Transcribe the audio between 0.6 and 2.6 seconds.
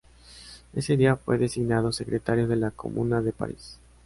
Ese día fue designado secretario de